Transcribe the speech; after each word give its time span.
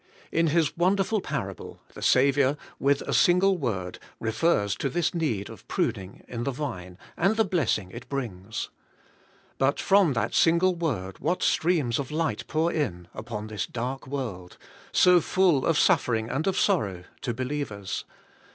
In 0.31 0.47
His 0.47 0.75
wonderful 0.75 1.21
parable, 1.21 1.79
the 1.93 2.01
Saviour, 2.01 2.57
with 2.79 3.03
a 3.03 3.13
single 3.13 3.59
word, 3.59 3.99
refers 4.19 4.73
to 4.77 4.89
this 4.89 5.13
need 5.13 5.47
of 5.47 5.67
pruning 5.67 6.25
in 6.27 6.43
the 6.43 6.49
vine, 6.49 6.97
and 7.15 7.35
the 7.37 7.45
blessing 7.45 7.91
it 7.91 8.09
brings. 8.09 8.71
But 9.59 9.79
from 9.79 10.13
that 10.13 10.33
single 10.33 10.73
word 10.73 11.19
what 11.19 11.43
streams 11.43 11.99
of 11.99 12.09
light 12.09 12.47
pour 12.47 12.71
in 12.71 13.09
upon 13.13 13.45
this 13.45 13.67
dark 13.67 14.07
world, 14.07 14.57
so 14.91 15.21
full 15.21 15.67
of 15.67 15.77
suffering 15.77 16.31
and 16.31 16.47
of 16.47 16.57
sorrow 16.57 17.03
to 17.21 17.31
believers 17.31 18.03